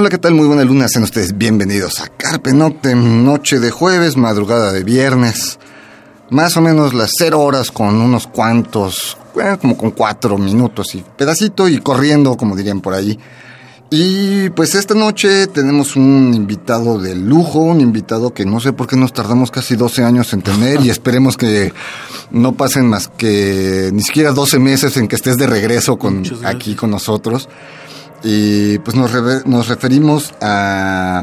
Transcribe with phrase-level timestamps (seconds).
[0.00, 0.32] Hola, ¿qué tal?
[0.32, 5.58] Muy buena luna, sean ustedes bienvenidos a Carpe Noctem, noche de jueves, madrugada de viernes.
[6.30, 11.04] Más o menos las cero horas con unos cuantos, bueno, como con cuatro minutos y
[11.18, 13.18] pedacito y corriendo, como dirían por ahí.
[13.90, 18.86] Y pues esta noche tenemos un invitado de lujo, un invitado que no sé por
[18.86, 21.74] qué nos tardamos casi 12 años en tener y esperemos que
[22.30, 26.74] no pasen más que ni siquiera 12 meses en que estés de regreso con, aquí
[26.74, 27.50] con nosotros.
[28.22, 29.10] Y pues nos,
[29.46, 31.22] nos referimos a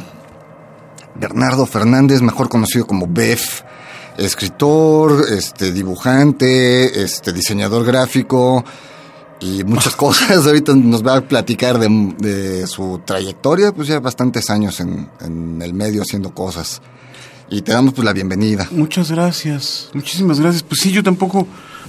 [1.15, 3.61] Bernardo Fernández, mejor conocido como Bef,
[4.17, 8.63] escritor, este, dibujante, este, diseñador gráfico
[9.39, 10.45] y muchas cosas.
[10.45, 15.73] Ahorita nos va a platicar de, su trayectoria, pues ya bastantes años en, en, el
[15.73, 16.81] medio haciendo cosas.
[17.49, 18.67] Y te damos pues la bienvenida.
[18.71, 20.63] Muchas gracias, muchísimas gracias.
[20.63, 21.47] Pues sí, yo tampoco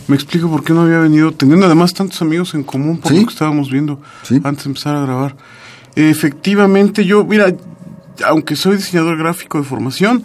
[0.09, 3.27] me explico por qué no había venido, teniendo además tantos amigos en común por lo
[3.27, 4.01] que estábamos viendo
[4.43, 5.37] antes de empezar a grabar.
[5.95, 7.55] Efectivamente, yo, mira,
[8.27, 10.25] aunque soy diseñador gráfico de formación,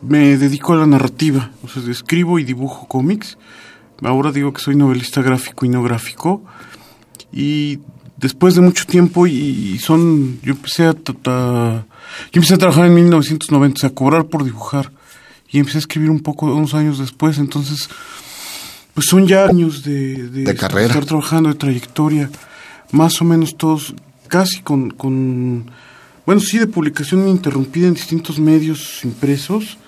[0.00, 3.38] me dedico a la narrativa, o sea, escribo y dibujo cómics.
[4.02, 6.42] Ahora digo que soy novelista gráfico y no gráfico.
[7.32, 7.78] Y
[8.16, 11.84] después de mucho tiempo y, son, yo empecé a, yo
[12.32, 14.90] empecé a trabajar en 1990, a cobrar por dibujar
[15.50, 17.88] y empecé a escribir un poco unos años después, entonces
[18.94, 20.88] pues son ya años de, de, carrera.
[20.88, 22.30] estar trabajando, de trayectoria,
[22.90, 23.94] más o menos todos,
[24.28, 25.70] casi con, con,
[26.26, 29.78] bueno, sí, de publicación ininterrumpida en distintos medios impresos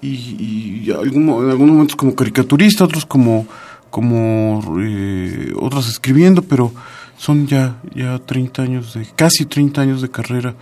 [0.00, 3.46] y, y algún, en algunos momentos como caricaturista, otros como,
[3.90, 6.72] como eh, otros escribiendo, pero
[7.16, 10.54] son ya, ya 30 años de, casi 30 años de carrera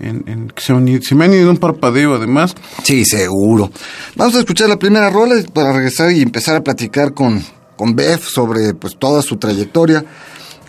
[0.00, 2.54] en, que se, me han ido un parpadeo además.
[2.82, 3.70] Sí, seguro.
[4.16, 7.42] Vamos a escuchar la primera rola para regresar y empezar a platicar con,
[7.76, 10.04] con Beth sobre pues toda su trayectoria.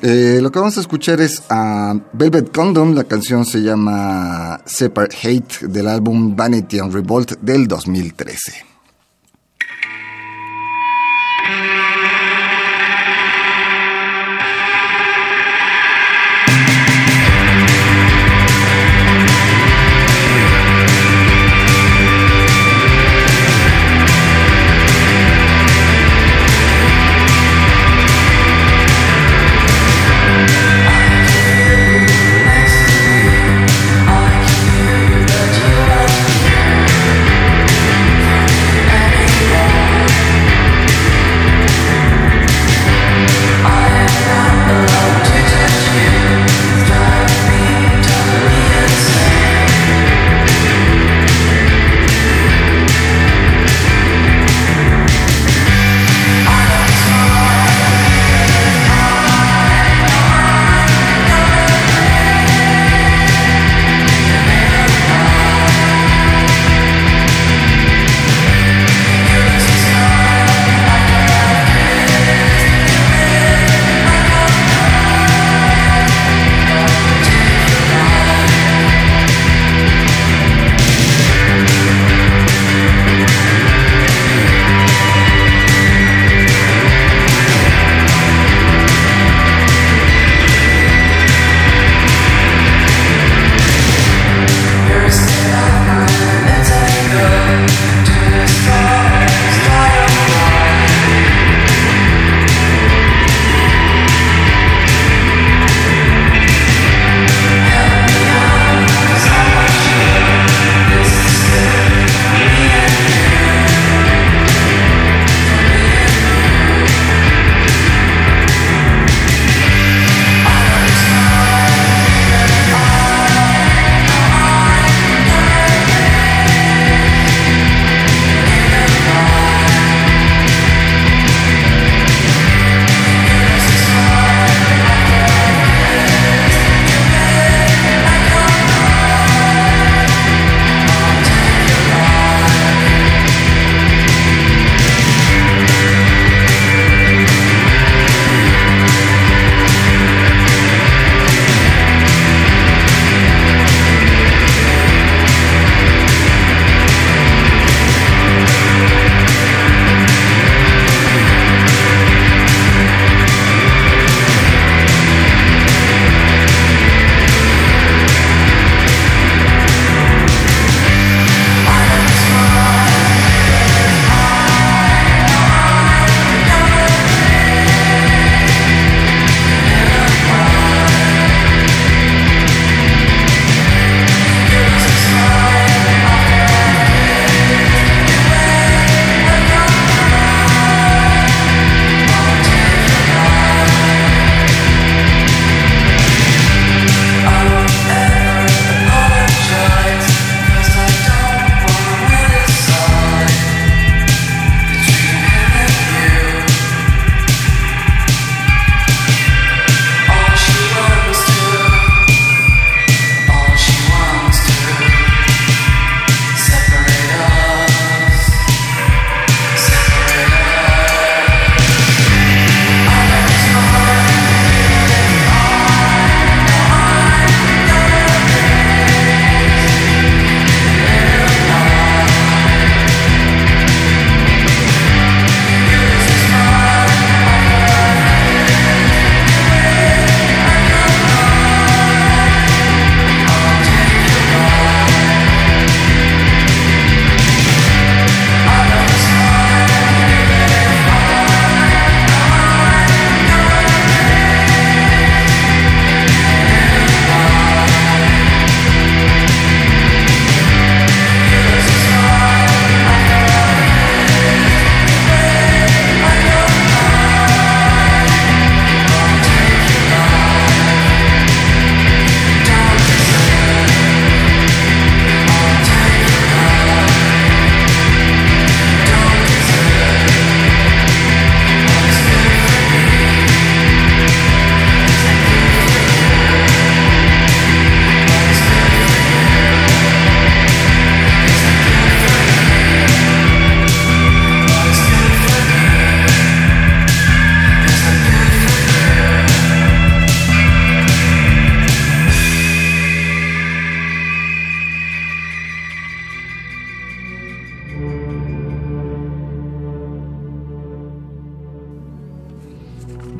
[0.01, 5.15] Eh, lo que vamos a escuchar es a Velvet Condom, la canción se llama Separate
[5.23, 8.74] Hate del álbum Vanity and Revolt del 2013.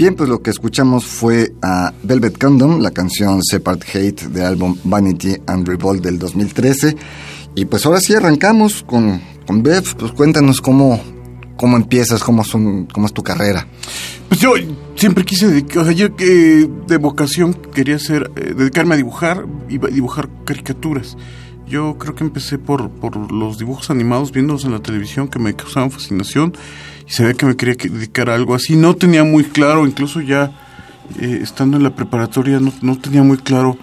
[0.05, 4.77] Bien, pues lo que escuchamos fue a Velvet Condom, la canción Separate Hate del álbum
[4.83, 6.95] Vanity and Revolt del 2013.
[7.55, 11.01] Y pues ahora sí arrancamos con, con Bev, pues cuéntanos cómo,
[11.57, 13.65] cómo empiezas, cómo, son, cómo es tu carrera.
[14.29, 14.51] Pues yo
[14.93, 21.17] siempre quise dedicar, de vocación quería ser, eh, dedicarme a dibujar y dibujar caricaturas.
[21.67, 25.55] Yo creo que empecé por, por los dibujos animados, viéndolos en la televisión, que me
[25.55, 26.53] causaban fascinación
[27.07, 28.75] y se que me quería dedicar a algo así.
[28.75, 30.51] No tenía muy claro, incluso ya
[31.19, 33.77] eh, estando en la preparatoria, no, no, tenía muy claro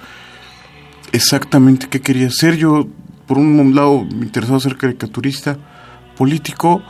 [1.13, 2.57] exactamente qué quería hacer.
[2.57, 2.87] Yo,
[3.27, 5.59] por un lado, me interesaba ser caricaturista,
[6.17, 6.83] político,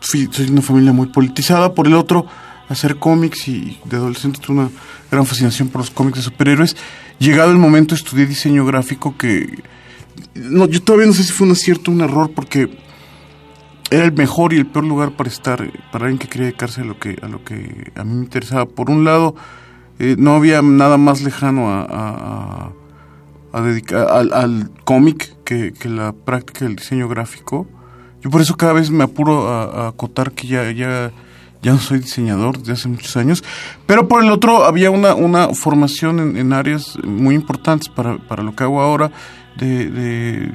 [0.00, 2.26] soy de una familia muy politizada, por el otro,
[2.68, 4.70] hacer cómics y de adolescente tuve una
[5.10, 6.76] gran fascinación por los cómics de superhéroes.
[7.18, 9.62] Llegado el momento estudié diseño gráfico que...
[10.34, 12.70] No, yo todavía no sé si fue un acierto o un error porque
[13.92, 16.84] era el mejor y el peor lugar para estar, para alguien que quería dedicarse a
[16.84, 18.64] lo que a, lo que a mí me interesaba.
[18.64, 19.34] Por un lado,
[19.98, 22.72] eh, no había nada más lejano a,
[23.52, 27.66] a, dedicar al, cómic que, la práctica del diseño gráfico.
[28.22, 31.12] Yo por eso cada vez me apuro a, acotar que ya, ya,
[31.60, 33.44] ya no soy diseñador desde hace muchos años.
[33.86, 38.42] Pero por el otro, había una, una formación en, en áreas muy importantes para, para
[38.42, 39.12] lo que hago ahora
[39.58, 40.50] de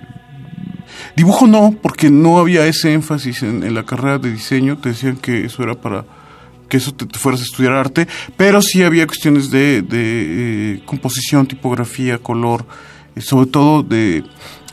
[1.15, 5.45] Dibujo no, porque no había ese énfasis en, la carrera de diseño, te decían que
[5.45, 6.05] eso era para
[6.69, 12.17] que eso te, fueras a estudiar arte, pero sí había cuestiones de, eh, composición, tipografía,
[12.17, 12.65] color,
[13.15, 14.23] eh, sobre todo de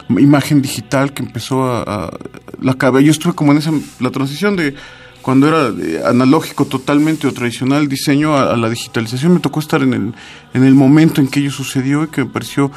[0.08, 2.12] imagen digital que empezó a,
[2.60, 4.74] la yo estuve como en esa la transición de
[5.22, 9.32] cuando era eh, analógico totalmente o tradicional diseño a, a, la digitalización.
[9.32, 10.14] Me tocó estar en el
[10.52, 12.70] en el momento en que ello sucedió y que me pareció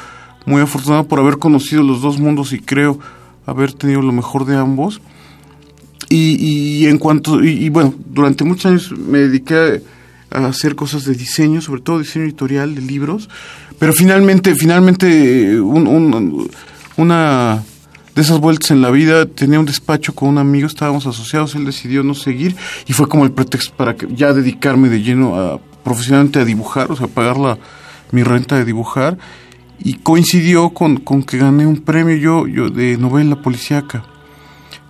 [0.46, 2.98] muy afortunado por haber conocido los dos mundos y creo
[3.48, 5.00] haber tenido lo mejor de ambos.
[6.10, 9.82] Y, en cuanto, y, bueno, durante muchos años me dediqué
[10.30, 13.28] a, hacer cosas de diseño, sobre todo diseño editorial de libros,
[13.78, 17.62] pero finalmente, finalmente una
[18.18, 21.64] de esas vueltas en la vida, tenía un despacho con un amigo, estábamos asociados, él
[21.64, 25.60] decidió no seguir y fue como el pretexto para que ya dedicarme de lleno a
[25.84, 27.58] profesionalmente a dibujar, o sea, pagar la,
[28.10, 29.18] mi renta de dibujar
[29.78, 34.04] y coincidió con, con, que gané un premio yo, yo de novela policíaca,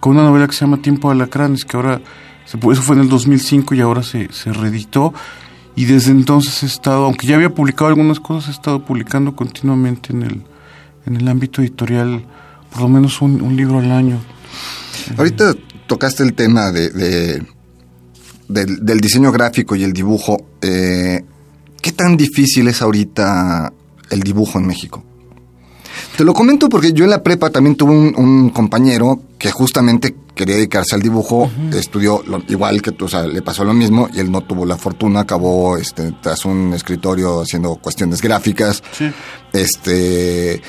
[0.01, 2.01] con una novela que se llama Tiempo de Alacranes, que ahora,
[2.45, 5.13] eso fue en el 2005 y ahora se, se reeditó.
[5.77, 10.13] Y desde entonces he estado, aunque ya había publicado algunas cosas, he estado publicando continuamente
[10.13, 10.43] en el,
[11.07, 12.25] en el ámbito editorial,
[12.71, 14.19] por lo menos un, libro al año.
[15.17, 15.55] Ahorita
[15.87, 17.43] tocaste el tema de, de
[18.49, 20.49] del, diseño gráfico y el dibujo.
[20.61, 21.23] Eh,
[21.81, 23.73] ¿Qué tan difícil es ahorita
[24.11, 25.05] el dibujo en México.
[26.17, 30.57] Te lo comento porque yo en la prepa también tuve un, compañero que justamente quería
[30.57, 34.31] dedicarse al dibujo, estudió igual que tú, o sea, le pasó lo mismo y él
[34.31, 38.83] no tuvo la fortuna, acabó este, tras un escritorio haciendo cuestiones gráficas.
[39.53, 40.61] Este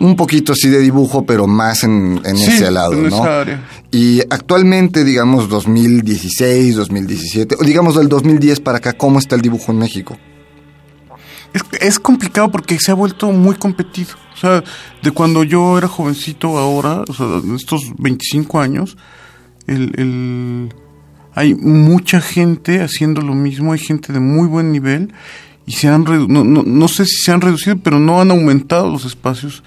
[0.00, 3.24] un poquito así de dibujo, pero más en, ese lado, ¿no?
[3.90, 9.72] Y actualmente, digamos, 2016, 2017, o digamos del 2010 para acá, ¿cómo está el dibujo
[9.72, 10.16] en México?
[11.52, 14.14] Es, es, complicado porque se ha vuelto muy competido.
[14.34, 14.62] O sea,
[15.02, 17.26] de cuando yo era jovencito ahora, o sea,
[17.56, 18.96] estos 25 años,
[19.66, 20.72] el,
[21.34, 25.12] hay mucha gente haciendo lo mismo, hay gente de muy buen nivel
[25.66, 28.90] y se han no, no, no sé si se han reducido, pero no han aumentado
[28.90, 29.62] los espacios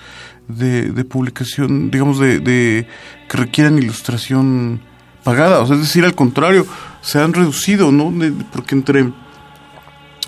[0.48, 2.88] de, de publicación, digamos, de, de
[3.30, 4.82] que requieran ilustración
[5.24, 5.60] pagada.
[5.60, 6.66] O sea, es decir, al contrario,
[7.02, 8.12] se han reducido, ¿no?
[8.52, 9.12] porque entre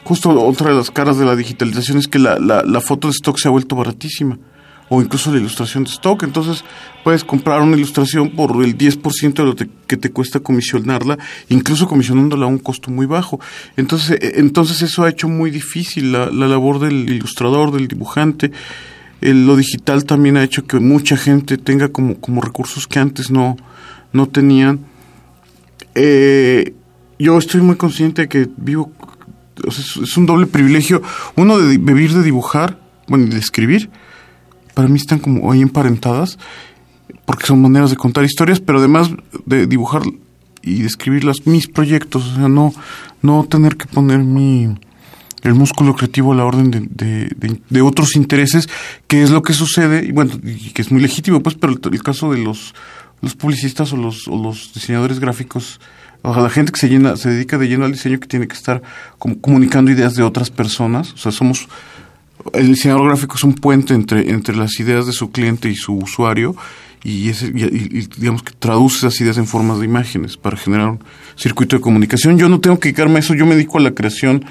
[0.04, 3.38] justo otra de las caras de la digitalización es que la, la, foto de stock
[3.38, 4.38] se ha vuelto baratísima
[4.90, 6.24] o incluso la ilustración de stock.
[6.24, 6.64] Entonces
[7.04, 11.18] puedes comprar una ilustración por el 10% de lo que te cuesta comisionarla,
[11.50, 13.40] incluso comisionándola a un costo muy bajo.
[13.78, 18.52] Entonces, e, entonces eso ha hecho muy difícil la, la labor del ilustrador, del dibujante.
[19.22, 23.56] lo digital también ha hecho que mucha gente tenga como, como recursos que antes no,
[24.12, 24.80] no tenían.
[25.96, 26.74] Eh,
[27.20, 28.92] yo estoy muy consciente de que vivo
[29.68, 31.02] es un doble privilegio.
[31.36, 33.90] Uno de vivir de dibujar, bueno, de escribir.
[34.74, 36.40] Para mí están como ahí emparentadas,
[37.26, 39.10] porque son maneras de contar historias, pero además
[39.46, 40.02] de dibujar
[40.62, 42.74] y de escribir mis proyectos, o sea, no,
[43.22, 44.74] no tener que poner mi
[45.44, 47.30] el músculo creativo a la orden de,
[47.70, 48.70] de, otros intereses,
[49.08, 52.02] que es lo que sucede, y bueno, y que es muy legítimo, pues, pero el,
[52.02, 52.74] caso de los,
[53.22, 55.82] los publicistas o los, o los diseñadores gráficos
[56.24, 58.48] o sea, la gente que se llena, se dedica de lleno al diseño que tiene
[58.48, 58.82] que estar
[59.20, 61.12] como comunicando ideas de otras personas.
[61.14, 61.68] O sea, somos
[62.54, 65.96] el diseñador gráfico es un puente entre, entre las ideas de su cliente y su
[65.96, 66.56] usuario
[67.04, 71.00] y, ese, digamos que traduce esas ideas en formas de imágenes para generar un
[71.36, 72.38] circuito de comunicación.
[72.38, 74.46] Yo no tengo que dedicarme a eso, yo me dedico a la creación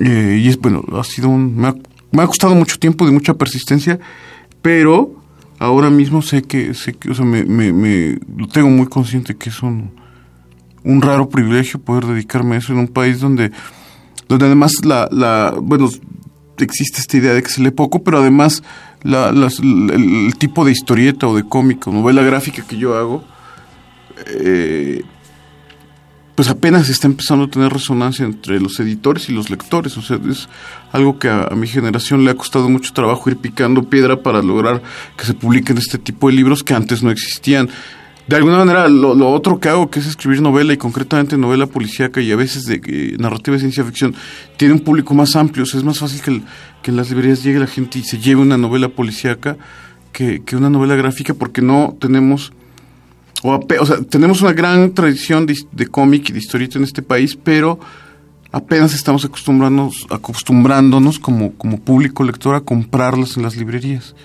[0.00, 1.74] eh, y es bueno, ha sido un me ha,
[2.12, 3.98] me costado mucho tiempo de mucha persistencia,
[4.62, 5.22] pero
[5.58, 9.36] ahora mismo sé que sé que o sea, me, me, me lo tengo muy consciente
[9.36, 9.90] que es un
[10.86, 13.52] un raro privilegio poder dedicarme a eso en un país donde
[14.28, 15.90] donde además la, bueno
[16.58, 18.62] existe esta idea de que se lee poco, pero además
[19.02, 23.24] la, el, tipo de historieta o de cómic o novela gráfica que yo hago,
[24.26, 25.02] eh,
[26.34, 29.96] pues apenas está empezando a tener resonancia entre los editores y los lectores.
[29.96, 30.48] O sea, es
[30.92, 34.82] algo que a, mi generación le ha costado mucho trabajo ir picando piedra para lograr
[35.16, 37.68] que se publiquen este tipo de libros que antes no existían
[38.26, 42.20] de alguna manera lo, otro que hago, que es escribir novela y concretamente novela policíaca
[42.20, 44.14] y a veces de eh, narrativa de ciencia ficción,
[44.56, 45.62] tiene un público más amplio.
[45.62, 46.42] O sea, es más fácil que,
[46.82, 49.56] que en las librerías llegue la gente y se lleve una novela policíaca
[50.12, 52.52] que, que una novela gráfica porque no tenemos...
[53.42, 57.36] O, sea, tenemos una gran tradición de, de cómic y de historieta en este país,
[57.36, 57.78] pero
[58.50, 64.16] apenas estamos acostumbrándonos, acostumbrándonos como, como público lector a comprarlas en las librerías.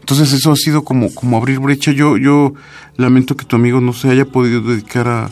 [0.00, 1.92] Entonces eso ha sido como, como abrir brecha.
[1.92, 2.54] Yo, yo
[2.96, 5.30] lamento que tu amigo no se haya podido dedicar a,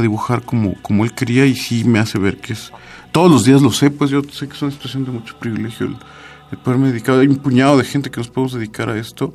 [0.00, 2.72] dibujar como, como él quería y sí me hace ver que es...
[3.12, 5.86] Todos los días lo sé, pues yo sé que es una situación de mucho privilegio
[5.86, 7.18] el, poderme dedicar.
[7.18, 9.32] Hay un puñado de gente que nos podemos dedicar a esto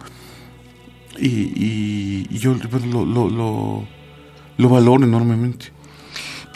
[1.17, 3.87] y, yo pues, lo, lo, lo,
[4.57, 5.71] lo, valoro enormemente.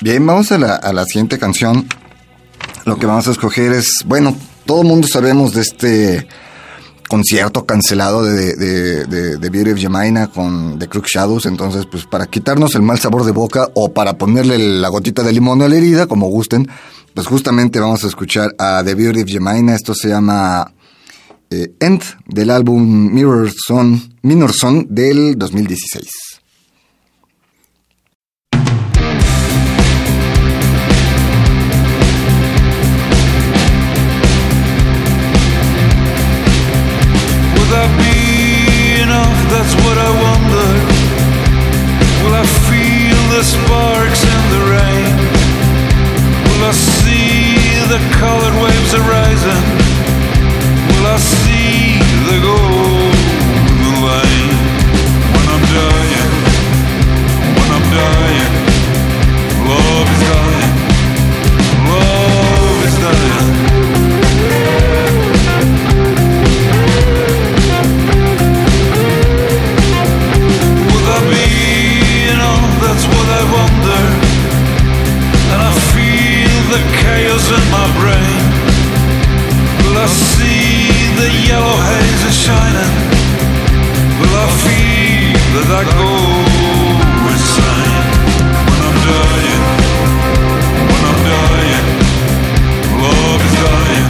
[0.01, 1.87] Bien, vamos a la, a la siguiente canción.
[2.85, 4.35] Lo que vamos a escoger es, bueno,
[4.65, 6.27] todo el mundo sabemos de este
[7.13, 11.45] concierto cancelado de, de, de, de Beauty of Jemina con The Crook Shadows.
[11.45, 15.31] Entonces, pues para quitarnos el mal sabor de boca o para ponerle la gotita de
[15.31, 16.67] limón a la herida, como gusten,
[17.13, 19.75] pues justamente vamos a escuchar a The Beauty of Jemina.
[19.75, 20.73] Esto se llama
[21.51, 26.32] eh, End del álbum Mirror Son, Minor Son del 2016.
[39.63, 40.69] That's what I wonder.
[42.23, 45.13] Will I feel the sparks in the rain?
[46.49, 49.65] Will I see the colored waves arising?
[50.89, 51.99] Will I see
[52.29, 54.53] the golden line
[55.33, 56.31] when I'm dying?
[57.57, 58.53] When I'm dying,
[59.69, 60.82] love is dying.
[76.73, 78.41] The chaos in my brain.
[79.77, 80.89] Will I see
[81.21, 82.93] the yellow haze is shining?
[84.19, 86.11] Will I feel that I go
[87.33, 88.05] insane
[88.69, 89.63] when I'm dying?
[90.89, 91.85] When I'm dying,
[93.05, 94.09] love is dying.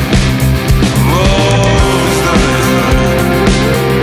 [1.11, 4.02] Love is dying.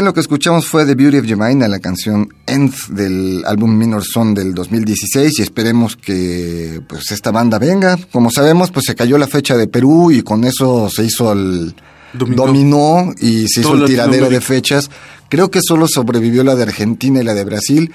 [0.00, 4.02] Bien, lo que escuchamos fue The Beauty of Jemina, la canción End del álbum Minor
[4.02, 7.98] Son del 2016 y esperemos que pues esta banda venga.
[8.10, 11.74] Como sabemos, pues se cayó la fecha de Perú y con eso se hizo el
[12.14, 14.90] dominó, y se hizo el tiradero de fechas.
[15.28, 17.92] Creo que solo sobrevivió la de Argentina y la de Brasil,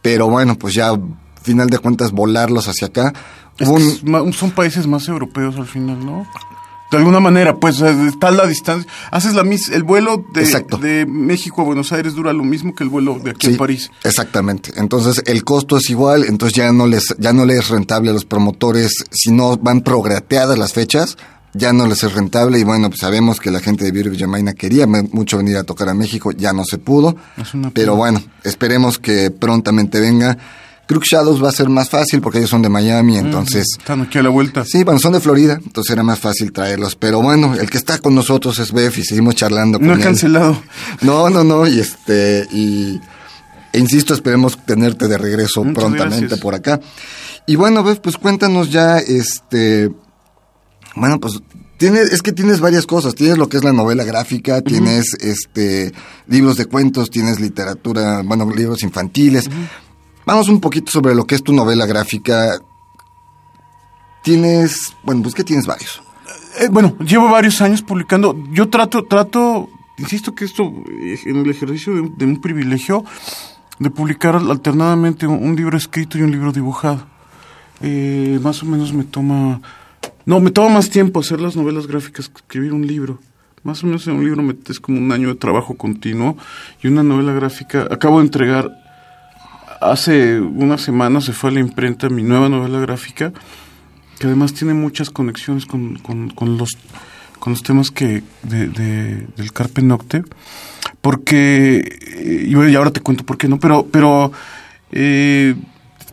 [0.00, 0.98] pero bueno, pues ya
[1.42, 3.12] final de cuentas volarlos hacia acá.
[3.58, 6.26] son países más europeos al final, ¿no?
[6.92, 8.90] De alguna manera, pues está la distancia.
[9.10, 10.44] Haces la mis, el vuelo de,
[10.78, 13.90] de, México a Buenos Aires dura lo mismo que el vuelo de aquí a París.
[14.04, 14.72] Exactamente.
[14.76, 18.12] Entonces el costo es igual, entonces ya no les ya no les es rentable a
[18.12, 21.16] los promotores si no van prograteadas las fechas.
[21.54, 24.54] Ya no les es rentable y bueno, pues sabemos que la gente de Beauty Jamaina
[24.54, 27.16] quería mucho venir a tocar a México, ya no se pudo.
[27.74, 30.36] pero bueno, esperemos que prontamente venga
[30.92, 33.66] Crook Shadows va a ser más fácil porque ellos son de Miami, entonces...
[33.78, 34.62] están aquí a la vuelta.
[34.66, 36.96] Sí, bueno, son de Florida, entonces era más fácil traerlos.
[36.96, 40.00] Pero bueno, el que está con nosotros es Bef y seguimos charlando con no él.
[40.00, 40.62] No cancelado.
[41.00, 42.46] No, no, no, y este...
[42.52, 43.00] Y,
[43.72, 46.78] e insisto, esperemos tenerte de regreso prontamente por acá.
[47.46, 49.90] Y bueno, Bef, pues cuéntanos ya, este...
[50.94, 51.40] Bueno, pues
[51.78, 53.16] Tienes, es que tienes varias cosas.
[53.16, 55.92] Tienes lo que es la novela gráfica, tienes este
[56.28, 59.50] libros de cuentos, tienes literatura, bueno, libros infantiles.
[60.24, 62.60] Vamos un poquito sobre lo que es tu novela gráfica.
[64.22, 66.00] Tienes, bueno, pues que tienes varios.
[66.60, 68.36] Eh, bueno, llevo varios años publicando.
[68.52, 73.04] Yo trato, trato, insisto que esto, eh, en el ejercicio de, un privilegio,
[73.78, 77.04] de publicar alternadamente un, libro escrito y un libro dibujado.
[77.80, 79.60] Eh, más o menos me toma,
[80.24, 83.18] no, me toma más tiempo hacer las novelas gráficas que escribir un libro.
[83.64, 86.36] Más o menos en un libro es como un año de trabajo continuo
[86.82, 88.81] y una novela gráfica, acabo de entregar
[89.82, 93.32] hace una semana se fue a la imprenta mi nueva novela gráfica,
[94.18, 96.70] que además tiene muchas conexiones con, con, los,
[97.38, 100.22] con los temas que de, del Carpe Nocte,
[101.00, 104.32] porque, eh, y ahora te cuento por qué no, pero, pero
[104.92, 105.56] eh,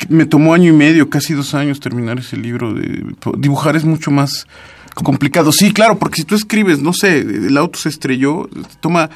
[0.08, 2.73] me tomó año y medio, casi dos años terminar ese libro.
[2.73, 3.03] De,
[3.38, 4.47] dibujar es mucho más
[4.95, 5.51] complicado.
[5.51, 9.10] Sí, claro, porque si tú escribes, no sé, el auto se estrelló, toma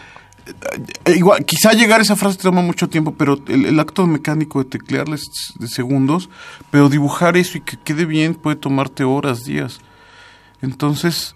[1.07, 5.29] igual, quizá llegar a esa frase toma mucho tiempo, pero el, acto mecánico de teclearles
[5.57, 6.29] de segundos,
[6.71, 9.79] pero dibujar eso y que quede bien puede tomarte horas, días.
[10.61, 11.35] Entonces,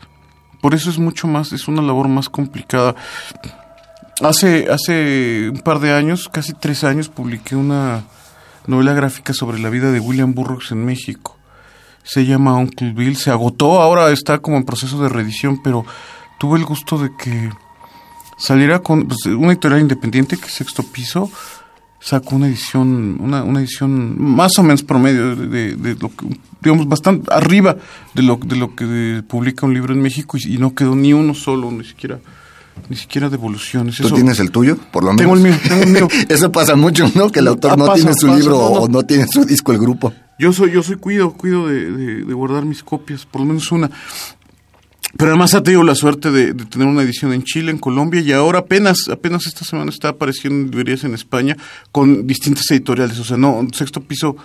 [0.61, 2.95] por eso es mucho más, es una labor más complicada.
[4.21, 8.05] Hace, hace un par de años, casi tres años, publiqué una
[8.65, 11.37] novela gráfica sobre la vida de William Burroughs en México.
[12.03, 15.85] Se llama Uncle Bill, se agotó, ahora está como en proceso de reedición, pero
[16.39, 17.51] tuve el gusto de que
[18.37, 21.29] saliera con pues, una editorial independiente que Sexto Piso
[21.99, 26.27] sacó una edición, una, una edición más o menos promedio de, de, lo que,
[26.61, 27.75] digamos, bastante arriba
[28.13, 31.33] de lo, de lo que publica un libro en México y, no quedó ni uno
[31.33, 32.19] solo, ni siquiera
[32.89, 33.97] ni siquiera devoluciones.
[33.97, 35.21] ¿Tú tienes el tuyo, por lo menos?
[35.21, 36.07] Tengo el mío, tengo el mío.
[36.29, 37.31] Eso pasa mucho, ¿no?
[37.31, 40.13] Que el autor no tiene su libro o no tiene su disco el grupo.
[40.39, 43.89] Yo soy, yo soy cuido, cuido de, de, guardar mis copias, por lo menos una.
[45.17, 48.31] Pero además ha tenido la suerte de, tener una edición en Chile, en Colombia, y
[48.33, 51.57] ahora apenas, apenas esta semana está apareciendo en librerías en España
[51.91, 53.17] con distintas editoriales.
[53.17, 54.35] O sea, no, Sexto Piso,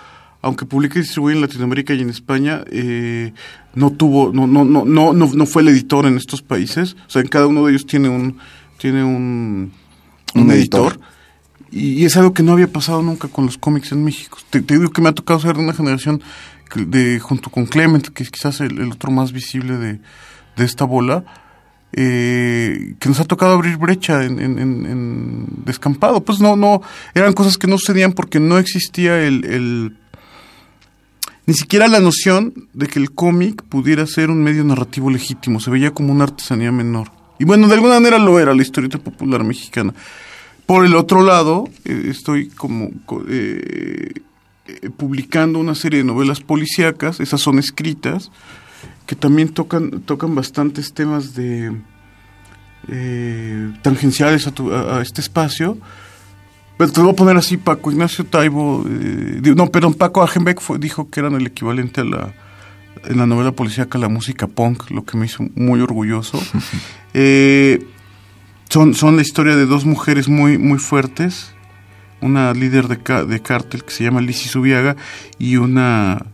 [0.40, 3.34] aunque publica y distribuye en Latinoamérica y en España, eh,
[3.74, 6.96] no tuvo, no, no, no, no, no, fue el editor en estos países.
[7.06, 8.38] O sea, en cada uno de ellos tiene un,
[8.78, 9.72] tiene un,
[10.34, 10.98] un, editor.
[11.70, 14.38] Y, es algo que no había pasado nunca con los cómics en México.
[14.48, 16.22] Te, digo que me ha tocado ser de una generación
[16.74, 20.00] de, junto con Clement, que es quizás el otro más visible de
[20.56, 21.24] de esta bola,
[21.94, 26.22] eh, que nos ha tocado abrir brecha en, descampado.
[26.22, 26.82] Pues no, no,
[27.14, 29.96] eran cosas que no sucedían porque no existía el,
[31.46, 35.70] ni siquiera la noción de que el cómic pudiera ser un medio narrativo legítimo, se
[35.70, 37.10] veía como una artesanía menor.
[37.38, 39.92] Y bueno, de alguna manera lo era la historieta popular mexicana.
[40.64, 42.90] Por el otro lado, eh, estoy como
[43.28, 44.12] eh,
[44.96, 48.30] publicando una serie de novelas policíacas, esas son escritas,
[49.12, 51.70] que también tocan, tocan bastantes temas de
[53.82, 55.76] tangenciales a, a, este espacio.
[56.78, 61.10] Pero te lo voy a poner así, Paco Ignacio Taibo, no, perdón, Paco Agenbeck dijo
[61.10, 62.34] que eran el equivalente a la,
[63.04, 66.42] en la novela policíaca la música punk, lo que me hizo muy orgulloso.
[67.12, 67.86] eh,
[68.70, 71.52] son, son la historia de dos mujeres muy, muy fuertes,
[72.22, 74.96] una líder de, de cártel que se llama Lizzie Subiaga
[75.38, 76.31] y una...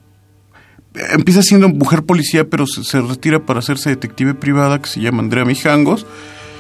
[0.95, 5.45] Empieza siendo mujer policía, pero se, retira para hacerse detective privada que se llama Andrea
[5.45, 6.07] Mijangos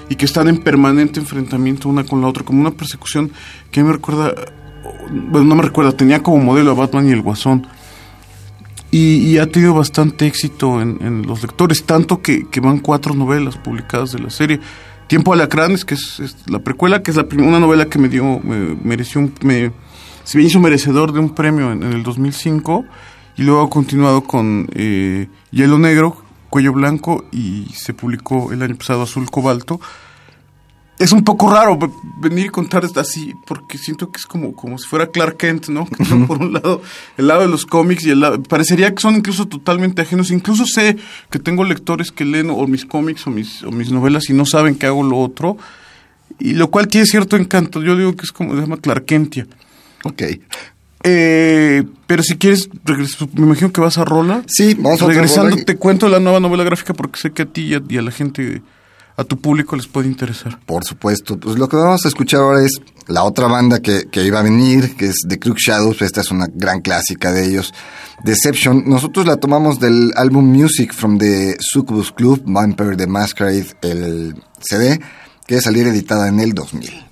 [0.09, 3.33] y que están en permanente enfrentamiento una con la otra, como una persecución
[3.71, 4.35] que me recuerda,
[5.11, 7.67] bueno, no me recuerda, tenía como modelo a Batman y el Guasón.
[8.91, 14.19] Y, ha tenido bastante éxito en, los lectores, tanto que, van cuatro novelas publicadas de
[14.19, 14.61] la serie.
[15.09, 18.77] Tiempo Alacranes, que es, la precuela, que es la una novela que me dio, me
[18.83, 19.73] mereció me,
[20.25, 22.87] se me hizo merecedor de un premio en, el 2005
[23.39, 26.17] y luego ha continuado con eh, Hielo Negro,
[26.51, 29.81] Cuello Blanco y se publicó el año pasado Azul Cobalto
[30.99, 31.79] es un poco raro
[32.21, 35.87] venir y contar así, porque siento que es como, como si fuera Clark Kent, ¿no?
[36.27, 36.83] Por un lado,
[37.17, 38.43] el lado de los cómics y el lado...
[38.43, 40.33] Parecería que son incluso totalmente ajenos.
[40.33, 40.97] Incluso sé
[41.31, 44.45] que tengo lectores que leen o mis cómics o mis, o mis novelas y no
[44.45, 45.57] saben que hago lo otro,
[46.41, 47.81] y lo cual tiene cierto encanto.
[47.81, 49.47] Yo digo que es como, se llama Clarkentia.
[50.03, 50.23] Ok.
[51.05, 52.69] Eh, pero si quieres,
[53.35, 54.43] me imagino que vas a Rola.
[54.47, 57.75] Sí, vamos a Regresando, te cuento la nueva novela gráfica porque sé que a ti
[57.89, 58.63] y a la gente
[59.19, 60.61] a tu público les puede interesar.
[60.65, 61.39] Por supuesto.
[61.39, 64.43] Pues lo que vamos a escuchar ahora es la otra banda que, que iba a
[64.45, 66.03] venir, que es The Crook Shadows.
[66.03, 67.75] Esta es una gran clásica de ellos.
[68.23, 68.85] Deception.
[68.87, 75.01] Nosotros la tomamos del álbum Music from the Succubus Club, Vampire the Masquerade, el CD,
[75.47, 77.08] que salir editada en el 2000.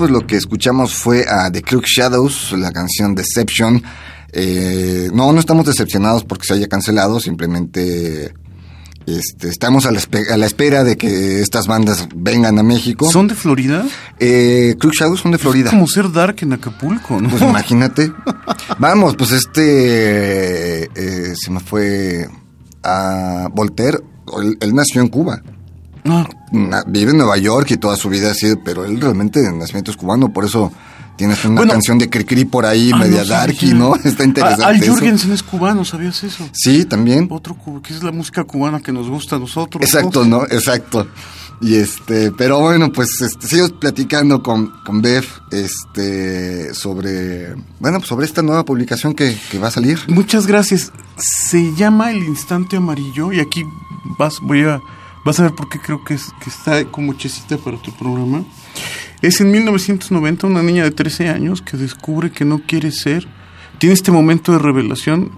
[0.00, 3.82] Pues lo que escuchamos fue a The Crook Shadows, la canción Deception.
[4.32, 8.32] Eh, no, no estamos decepcionados porque se haya cancelado, simplemente
[9.04, 13.10] este, estamos a la, espera de que estas bandas vengan a México.
[13.10, 13.86] ¿Son de Florida?
[14.18, 15.66] Eh, Crook Shadows son de Florida.
[15.66, 17.28] Es como ser Dark en Acapulco, ¿no?
[17.28, 18.10] Pues imagínate.
[18.78, 22.26] Vamos, pues este eh, se me fue
[22.82, 23.98] a Voltaire.
[24.62, 25.42] Él, nació en Cuba.
[26.10, 26.84] Ah.
[26.86, 29.90] Vive en Nueva York y toda su vida ha sido, pero él realmente de nacimiento
[29.90, 30.72] es cubano, por eso
[31.20, 33.94] Tienes una canción de Cricri por ahí, media darky, ¿no?
[34.04, 34.64] Está interesante.
[34.64, 36.48] Al Jurgensen es cubano, ¿sabías eso?
[36.50, 37.28] Sí, también.
[37.30, 39.82] Otro que es la música cubana que nos gusta a nosotros.
[39.82, 40.44] Exacto, ¿no?
[40.44, 41.06] Exacto.
[41.60, 48.08] Y este, pero bueno, pues este, sigo platicando con, con Bev este, sobre, bueno, pues
[48.08, 49.98] sobre esta nueva publicación que, que, va a salir.
[50.08, 50.90] Muchas gracias.
[51.18, 53.62] Se llama El Instante Amarillo y aquí
[54.18, 54.80] vas, voy a,
[55.24, 58.44] vas a ver por qué creo que, es, que está como chesita para tu programa.
[59.22, 63.26] Es en 1990 una niña de 13 años que descubre que no quiere ser,
[63.78, 65.32] tiene este momento de revelación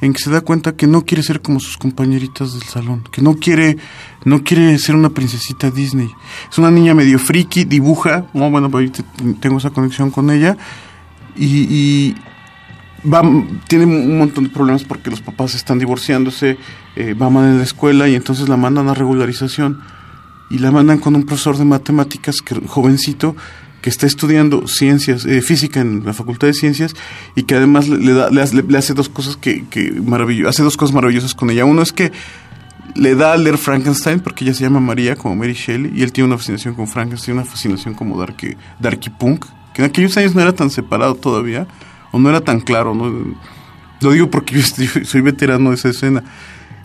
[0.00, 3.20] en que se da cuenta que no quiere ser como sus compañeritas del salón, que
[3.20, 3.76] no quiere,
[4.24, 6.10] no quiere ser una princesita Disney.
[6.50, 8.90] Es una niña medio friki, dibuja, oh, bueno, pues
[9.40, 10.56] tengo esa conexión con ella
[11.36, 12.14] y,
[13.04, 13.22] va,
[13.68, 16.58] tiene un montón de problemas porque los papás están divorciándose,
[16.96, 19.80] eh, va mal en la escuela y entonces la mandan a regularización
[20.50, 22.36] y la mandan con un profesor de matemáticas,
[22.66, 23.36] jovencito,
[23.82, 26.94] que está estudiando ciencias, eh, física en la Facultad de Ciencias
[27.34, 29.64] y que además le, da, le, hace dos cosas que
[30.46, 31.64] hace dos cosas maravillosas con ella.
[31.64, 32.12] Uno es que
[32.94, 36.12] le da a leer Frankenstein porque ella se llama María como Mary Shelley y él
[36.12, 40.34] tiene una fascinación con Frankenstein, una fascinación como Darky, Darky Punk, que en aquellos años
[40.34, 41.66] no era tan separado todavía
[42.12, 42.94] o no era tan claro.
[42.94, 43.36] ¿no?
[44.00, 46.24] Lo digo porque yo soy veterano de esa escena.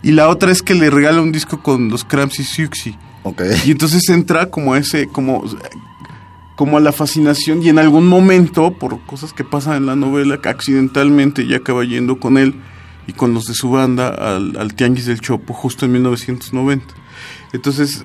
[0.02, 2.96] Y la otra es que le regala un disco con los Cramps y Siouxsie
[3.64, 5.44] y entonces entra como a ese, como,
[6.54, 10.40] como a la fascinación y en algún momento, por cosas que pasan en la novela,
[10.40, 12.54] que accidentalmente ya acaba yendo con él
[13.06, 16.94] y con los de su banda al, al Tianguis del Chopo justo en 1990.
[17.52, 18.04] Entonces,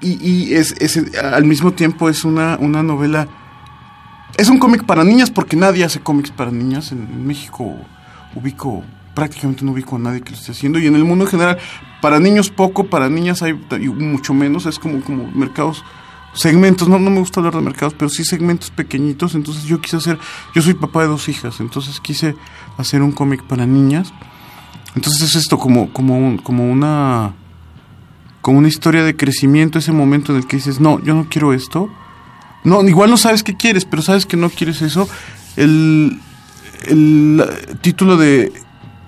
[0.00, 0.74] y, es,
[1.22, 3.28] al mismo tiempo es una, una novela,
[4.36, 6.92] es un cómic para niñas porque nadie hace cómics para niñas.
[6.92, 7.74] En, México
[8.34, 10.78] ubico prácticamente no ubico a nadie que lo esté haciendo.
[10.78, 11.58] Y en el mundo en general
[12.00, 15.84] para niños poco, para niñas hay mucho menos, es como, como mercados,
[16.32, 19.96] segmentos, no, no me gusta hablar de mercados, pero sí segmentos pequeñitos, entonces yo quise
[19.96, 20.18] hacer,
[20.54, 22.36] yo soy papá de dos hijas, entonces quise
[22.78, 24.12] hacer un cómic para niñas,
[24.94, 27.34] entonces es esto como, como, como una
[28.40, 31.52] como una historia de crecimiento, ese momento en el que dices, no, yo no quiero
[31.52, 31.90] esto,
[32.64, 35.08] no, igual no sabes qué quieres, pero sabes que no quieres eso,
[35.56, 36.20] el,
[36.86, 37.42] el
[37.80, 38.52] título de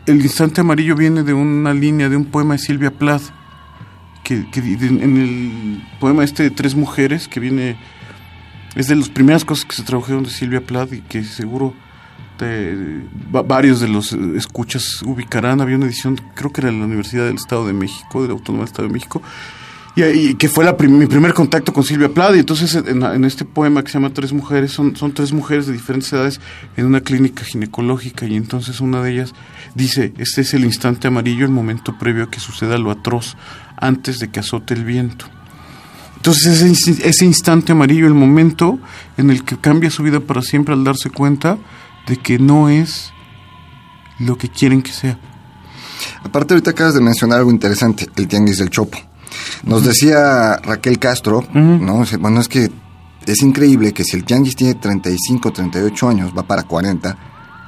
[0.06, 3.22] el instante amarillo viene de una línea de un poema de Silvia Plath,
[4.24, 7.76] que, en el poema este de Tres Mujeres, que viene,
[8.74, 11.74] es de las primeras cosas que se tradujeron de Silvia Plath y que seguro
[13.30, 15.60] varios de los escuchas ubicarán.
[15.60, 18.34] Había una edición, creo que era de la Universidad del Estado de México, de la
[18.34, 19.22] Autónoma del Estado de México,
[19.94, 22.34] y, que fue mi primer contacto con Silvia Plath.
[22.36, 25.72] Y entonces en, este poema que se llama Tres Mujeres, son, son tres mujeres de
[25.72, 26.40] diferentes edades
[26.76, 29.34] en una clínica ginecológica y entonces una de ellas
[29.74, 33.36] dice, este es el instante amarillo, el momento previo a que suceda lo atroz,
[33.76, 35.26] antes de que azote el viento.
[36.16, 38.78] Entonces ese, ese instante amarillo, el momento
[39.16, 41.58] en el que cambia su vida para siempre al darse cuenta
[42.06, 43.12] de que no es
[44.18, 45.18] lo que quieren que sea.
[46.24, 49.11] Aparte ahorita acabas de mencionar algo interesante, el tianguis del Chopo.
[49.64, 52.04] Nos decía Raquel Castro, ¿no?
[52.18, 52.70] Bueno, es que
[53.26, 57.16] es increíble que si el Tianguis tiene 35, 38 años, va para 40,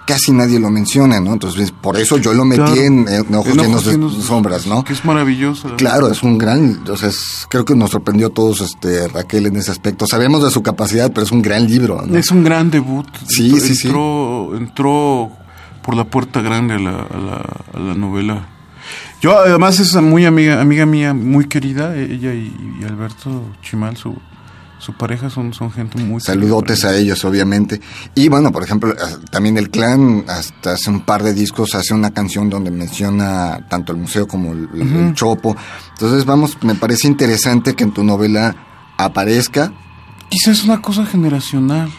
[0.07, 1.33] casi nadie lo menciona, ¿no?
[1.33, 4.85] Entonces, por eso yo lo metí en, Ojos, llenos, de sombras, ¿no?
[4.85, 5.77] Que es maravilloso.
[5.77, 9.71] Claro, es un gran, entonces creo que nos sorprendió a todos este Raquel en ese
[9.71, 10.07] aspecto.
[10.07, 12.03] Sabemos de su capacidad, pero es un gran libro.
[12.07, 12.17] ¿no?
[12.17, 13.07] Es un gran debut.
[13.29, 13.89] Sí, sí, sí.
[13.89, 15.31] Entró
[15.83, 17.07] por la puerta grande a la,
[17.73, 18.54] a la novela
[19.25, 24.15] yo además es muy amiga, amiga mía, muy querida, ella y, Alberto Chimal, su,
[24.79, 26.21] su pareja son, son gente muy...
[26.21, 27.81] Saludotes a ellos, obviamente.
[28.15, 28.95] Y bueno, por ejemplo,
[29.31, 33.93] también el clan, hasta hace un par de discos, hace una canción donde menciona tanto
[33.93, 35.57] el museo como el, Chopo.
[35.93, 38.55] Entonces, vamos, me parece interesante que en tu novela
[38.99, 39.73] aparezca.
[40.29, 41.91] Quizás es una cosa generacional.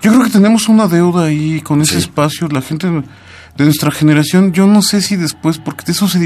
[0.00, 2.48] Yo creo que tenemos una deuda ahí con ese espacio.
[2.48, 2.88] La gente
[3.56, 6.18] de nuestra generación, yo no sé si después, porque eso se,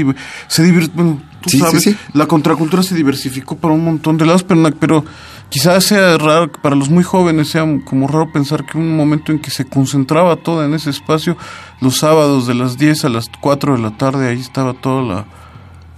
[0.47, 4.63] se divierte, bueno, tú sabes, la contracultura se diversificó para un montón de lados, pero,
[4.79, 5.03] pero
[5.49, 9.39] quizás sea raro, para los muy jóvenes sea como raro pensar que un momento en
[9.39, 11.37] que se concentraba todo en ese espacio,
[11.81, 15.25] los sábados de las 10 a las 4 de la tarde, ahí estaba toda la,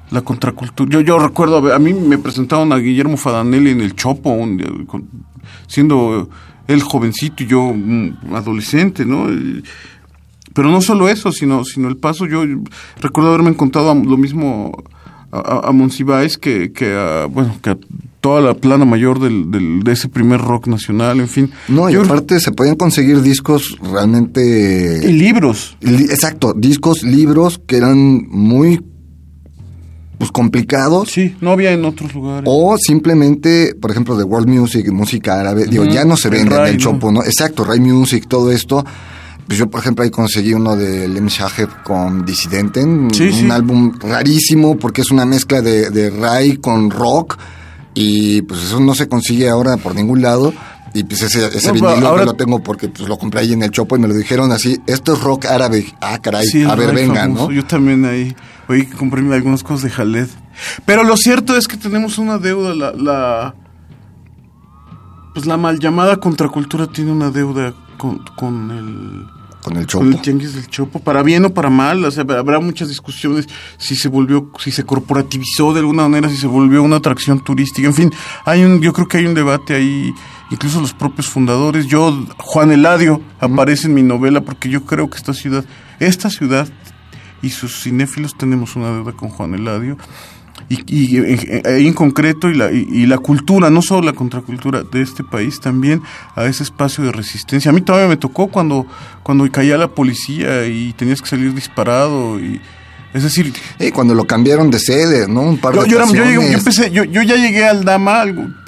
[0.10, 0.90] la contracultura.
[0.90, 4.36] Yo, yo recuerdo, a mí me presentaron a Guillermo Fadanelli en el Chopo,
[5.68, 6.30] siendo
[6.68, 7.74] él jovencito y yo
[8.34, 9.28] adolescente, ¿no?
[10.60, 12.26] Pero no solo eso, sino, sino el paso.
[12.26, 12.44] Yo
[13.00, 14.74] recuerdo haberme encontrado lo mismo
[15.32, 17.78] a, a Monsiváis que, que, a, bueno, que a
[18.20, 21.50] toda la plana mayor del, del, de ese primer rock nacional, en fin.
[21.70, 25.00] No, y aparte se podían conseguir discos realmente...
[25.02, 25.78] Y libros.
[25.80, 28.84] exacto, discos, libros que eran muy
[30.18, 31.10] pues complicados.
[31.10, 32.44] Sí, no había en otros lugares.
[32.52, 36.66] O simplemente, por ejemplo, de World Music, música árabe, digo, ya no se vende en
[36.66, 37.24] el Chopo, ¿no?
[37.24, 38.84] Exacto, Ray Music, todo esto.
[39.50, 44.78] Pues yo, por ejemplo, ahí conseguí uno de Lem Shaheb con Dissidenten, un álbum rarísimo
[44.78, 47.36] porque es una mezcla de, de Ray con rock
[47.96, 50.54] y pues eso no se consigue ahora por ningún lado.
[50.94, 52.26] Y pues ese, ese vinilo ahora...
[52.26, 54.80] lo tengo porque pues lo compré ahí en el Chopo y me lo dijeron así,
[54.86, 55.84] esto es rock árabe.
[56.00, 57.50] Ah, caray, a ver, venga, ¿no?
[57.52, 58.36] Yo también ahí,
[58.68, 60.28] oí que compré algunas cosas de Jaled.
[60.86, 63.56] Pero lo cierto es que tenemos una deuda, la, la
[65.34, 69.39] pues la mal llamada contracultura tiene una deuda con, con el
[69.70, 70.06] con el Chopo.
[70.06, 73.48] Con el tianguis del Chopo, para bien o para mal, o sea, habrá muchas discusiones
[73.78, 77.88] si se volvió, si se corporativizó de alguna manera, si se volvió una atracción turística,
[77.88, 78.12] en fin,
[78.46, 80.12] hay un, yo creo que hay un debate ahí,
[80.50, 85.18] incluso los propios fundadores, yo, Juan Eladio, aparece en mi novela porque yo creo que
[85.18, 85.64] esta ciudad,
[86.00, 86.68] esta ciudad
[87.44, 89.98] y sus cinéfilos tenemos una deuda con Juan Eladio
[90.70, 95.60] y, en concreto y la, y, la cultura, no solo la contracultura de este país,
[95.60, 96.04] también
[96.36, 97.72] a ese espacio de resistencia.
[97.72, 98.86] A mí todavía me tocó cuando,
[99.24, 102.62] cuando caía la policía y tenías que salir disparado y
[103.14, 103.54] es decir...
[103.94, 105.42] cuando lo cambiaron de sede, ¿no?
[105.42, 108.24] Un par yo, de yo, yo, empecé, yo, yo, ya llegué al Dama,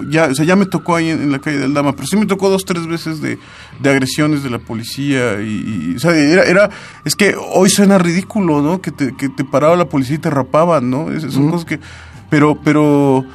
[0.09, 2.25] ya, o sea, ya me tocó ahí en, la calle del Dama, pero sí me
[2.25, 3.37] tocó dos, tres veces de,
[3.79, 6.69] de agresiones de la policía y, o sea, era, era,
[7.05, 8.81] es que hoy suena ridículo, ¿no?
[8.81, 11.11] Que te, que te paraba la policía y te rapaban, ¿no?
[11.11, 11.79] Es, son cosas que...
[12.29, 13.25] Pero, pero,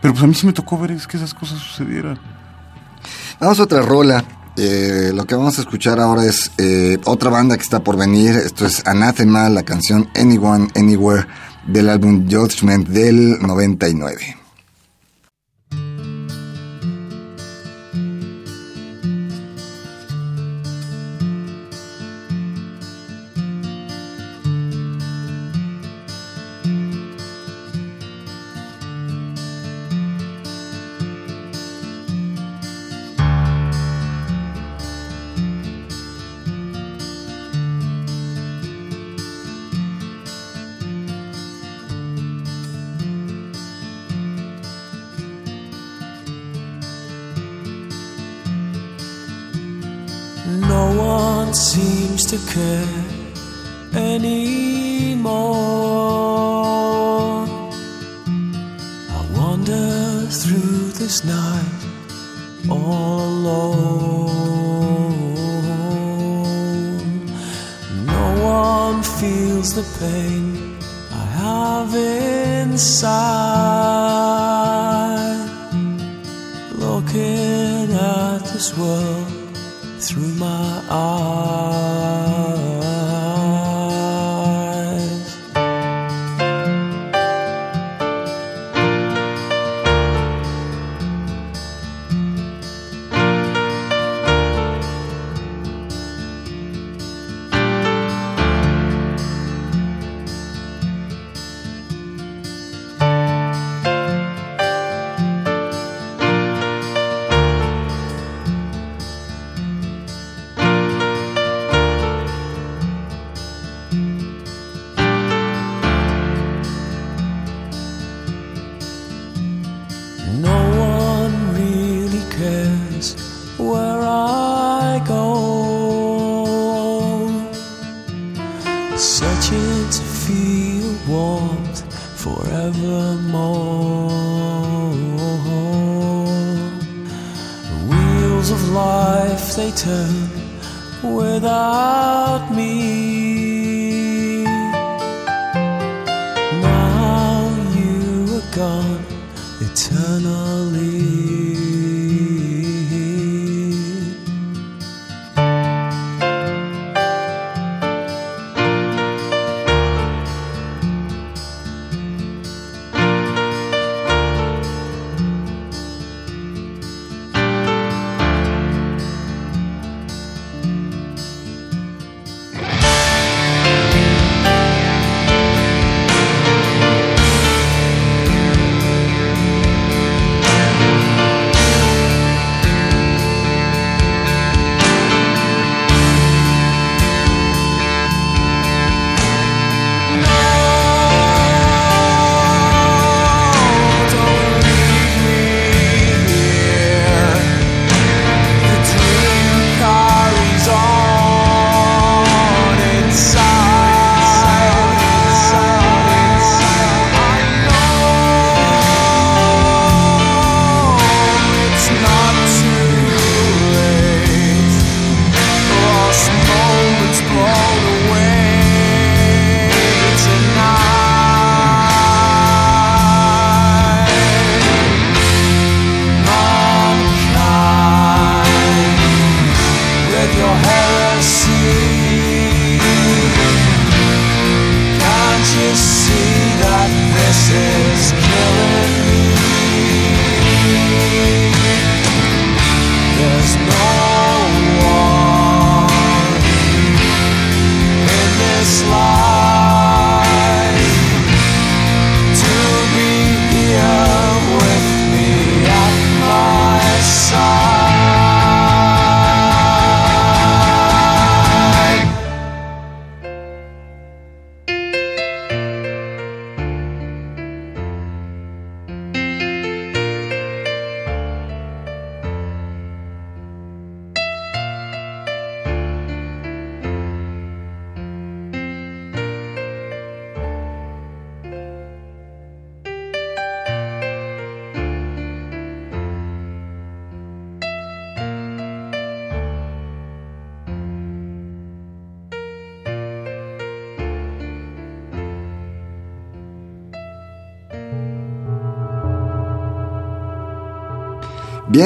[0.00, 2.18] pero pues a mí sí me tocó ver es que esas cosas sucedieran.
[3.38, 4.24] Vamos a otra rola.
[4.60, 8.34] Eh, lo que vamos a escuchar ahora es eh, otra banda que está por venir.
[8.34, 11.26] Esto es Anathema, la canción Anyone, Anywhere
[11.68, 14.37] del álbum Judgment del 99.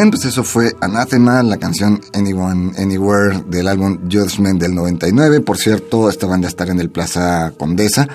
[0.02, 5.42] Bien, pues eso fue Anathema, la canción Anyone, Anywhere del álbum Judgment del 99.
[5.42, 8.08] Por cierto, esta banda está en el Plaza Condesa.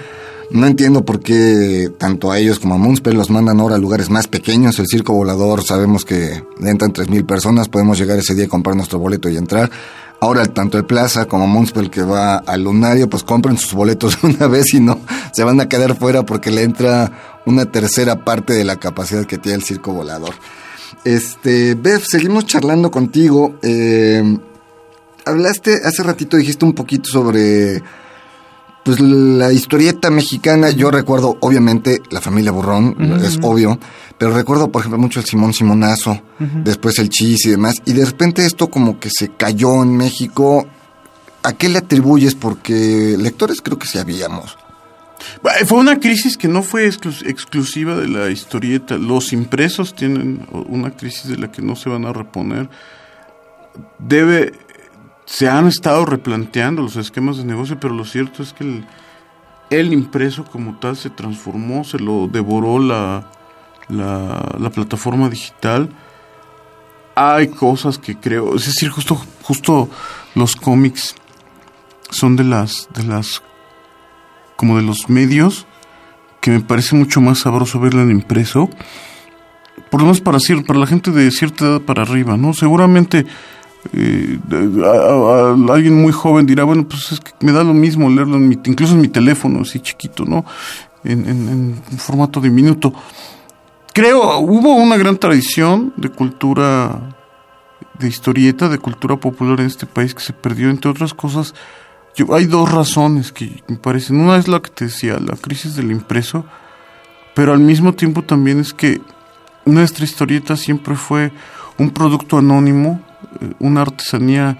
[0.51, 4.09] No entiendo por qué tanto a ellos como a Moonspell los mandan ahora a lugares
[4.09, 4.77] más pequeños.
[4.79, 7.69] El circo volador sabemos que entran 3.000 personas.
[7.69, 9.71] Podemos llegar ese día a comprar nuestro boleto y entrar.
[10.19, 14.47] Ahora tanto el Plaza como Moonspell que va al Lunario, pues compren sus boletos una
[14.47, 14.99] vez y no
[15.31, 19.37] se van a quedar fuera porque le entra una tercera parte de la capacidad que
[19.37, 20.33] tiene el circo volador.
[21.07, 23.59] Este, Bev, seguimos charlando contigo.
[23.61, 24.21] Eh,
[25.23, 27.81] hablaste hace ratito, dijiste un poquito sobre
[28.83, 33.79] pues la historieta mexicana, yo recuerdo obviamente la familia Burrón, es obvio,
[34.17, 36.21] pero recuerdo por ejemplo mucho el Simón Simonazo,
[36.65, 40.67] después el Chis y demás, y de repente esto como que se cayó en México.
[41.43, 42.35] ¿A qué le atribuyes?
[42.35, 44.57] Porque lectores creo que sí habíamos.
[45.65, 48.97] Fue una crisis que no fue exclusiva de la historieta.
[48.97, 52.69] Los impresos tienen una crisis de la que no se van a reponer.
[53.99, 54.53] Debe,
[55.25, 58.83] se han estado replanteando los esquemas de negocio, pero lo cierto es que
[59.69, 63.29] el, impreso como tal se transformó, se lo devoró la,
[63.89, 65.89] la, plataforma digital.
[67.15, 69.89] Hay cosas que creo, es decir, justo, justo
[70.35, 71.15] los cómics
[72.09, 73.41] son de las, de las
[74.57, 75.65] como de los medios,
[76.41, 78.69] que me parece mucho más sabroso verla en impreso.
[79.89, 82.53] Por lo menos para, para la gente de cierta edad para arriba, ¿no?
[82.53, 83.25] Seguramente
[83.93, 84.39] eh,
[85.71, 88.59] alguien muy joven dirá, bueno, pues es que me da lo mismo leerlo, en mi,
[88.65, 90.43] incluso en mi teléfono, así chiquito, ¿no?
[91.05, 92.93] En, en, en formato diminuto.
[93.93, 97.15] Creo, hubo una gran tradición de cultura,
[97.97, 101.55] de historieta, de cultura popular en este país que se perdió, entre otras cosas,
[102.31, 104.19] hay dos razones que me parecen.
[104.19, 106.45] Una es la que te decía, la crisis del impreso,
[107.35, 109.01] pero al mismo tiempo también es que
[109.65, 111.31] nuestra historieta siempre fue
[111.77, 113.01] un producto anónimo,
[113.41, 114.57] eh, una artesanía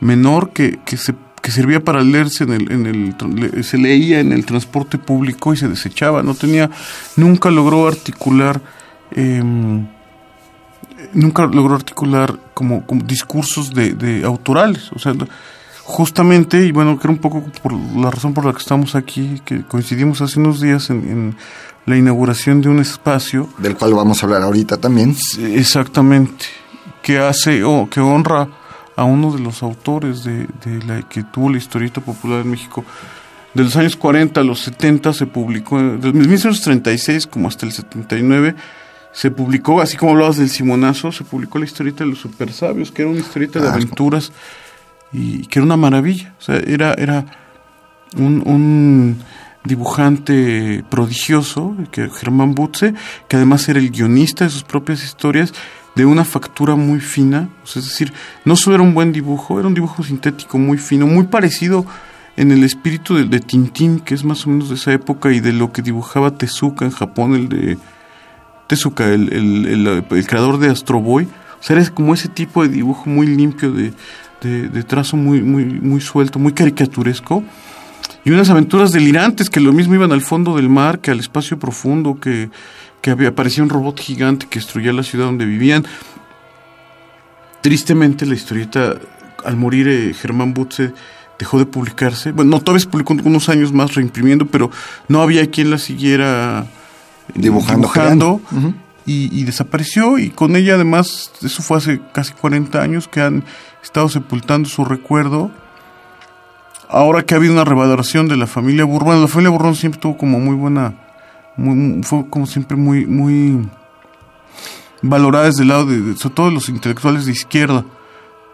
[0.00, 4.32] menor que, que, se, que servía para leerse en el, en el, se leía en
[4.32, 6.70] el transporte público y se desechaba, no tenía,
[7.16, 8.60] nunca logró articular,
[9.12, 9.86] em,
[11.14, 15.14] nunca logró articular como, como discursos de, de autorales, o sea,
[15.90, 19.62] justamente, y bueno, creo un poco por la razón por la que estamos aquí, que
[19.64, 21.36] coincidimos hace unos días en,
[21.86, 23.48] la inauguración de un espacio.
[23.58, 25.16] Del cual vamos a hablar ahorita también.
[25.38, 26.46] Exactamente,
[27.02, 28.48] que hace, o que honra
[28.94, 30.46] a uno de los autores de,
[30.86, 32.84] la que tuvo la historieta popular en México.
[33.54, 38.54] De los años 40 a los 70 se publicó, desde 1936 como hasta el 79,
[39.12, 42.92] se publicó, así como hablabas del Simonazo, se publicó la historieta de los super sabios,
[42.92, 44.30] que era una historieta de aventuras
[45.12, 46.34] y que era una maravilla.
[46.38, 47.24] O sea, era, era
[48.16, 49.18] un,
[49.64, 52.94] dibujante prodigioso, que Germán Butze,
[53.28, 55.52] que además era el guionista de sus propias historias,
[55.96, 57.48] de una factura muy fina.
[57.64, 58.12] es decir,
[58.44, 61.84] no solo era un buen dibujo, era un dibujo sintético muy fino, muy parecido
[62.36, 65.52] en el espíritu de, Tintín, que es más o menos de esa época, y de
[65.52, 67.76] lo que dibujaba Tezuka en Japón, el de
[68.66, 71.24] Tezuka, el, el, el creador de Astro Boy.
[71.24, 73.92] O sea, era como ese tipo de dibujo muy limpio de,
[74.40, 77.42] de, trazo muy, muy, muy suelto, muy caricaturesco,
[78.24, 81.58] y unas aventuras delirantes que lo mismo iban al fondo del mar, que al espacio
[81.58, 82.50] profundo, que,
[83.00, 85.84] que había, aparecía un robot gigante que destruía la ciudad donde vivían.
[87.62, 88.96] Tristemente la historieta,
[89.44, 90.92] al morir eh, Germán Butze,
[91.38, 92.32] dejó de publicarse.
[92.32, 94.70] Bueno, no, todavía se publicó unos años más reimprimiendo, pero
[95.08, 96.66] no había quien la siguiera
[97.34, 98.40] dibujando.
[99.06, 103.44] Y, desapareció y con ella además, eso fue hace casi 40 años que han
[103.82, 105.50] estado sepultando su recuerdo.
[106.88, 110.16] Ahora que ha habido una revaloración de la familia Burrón, la familia Burrón siempre tuvo
[110.16, 110.94] como muy buena,
[111.56, 113.68] muy, fue como siempre muy, muy
[115.02, 117.84] valorada desde el lado de, sobre todo los intelectuales de izquierda.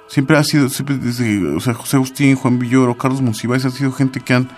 [0.09, 3.91] Siempre ha sido, siempre desde, o sea, José Agustín, Juan Villoro, Carlos Monsiváis, han sido
[3.91, 4.49] gente que han,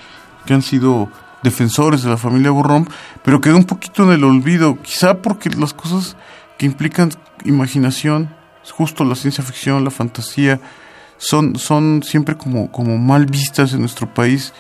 [0.44, 1.08] que han sido
[1.42, 2.88] defensores de la familia Burrón,
[3.22, 6.16] pero quedó un poquito en el olvido, quizá porque las cosas
[6.58, 7.10] que implican
[7.44, 8.36] imaginación
[8.70, 10.60] justo la ciencia ficción, la fantasía,
[11.16, 14.52] son, son siempre como, como mal vistas en nuestro país.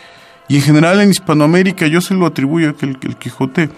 [0.48, 3.70] Y en general en Hispanoamérica yo se lo atribuyo a que el, Quijote,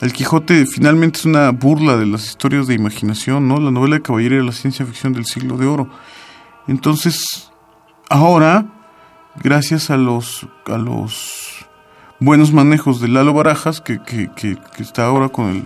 [0.00, 3.60] el Quijote finalmente es una burla de las historias de imaginación, ¿no?
[3.60, 5.88] La novela de caballería de la ciencia ficción del siglo de oro.
[6.66, 7.50] Entonces,
[8.08, 8.66] ahora,
[9.36, 11.55] gracias a los, a los
[12.20, 15.64] buenos manejos de Lalo Barajas, que, que, que, que está ahora con el,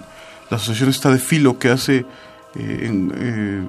[0.50, 2.04] la asociación está de filo que hace
[2.56, 3.62] eh, eh,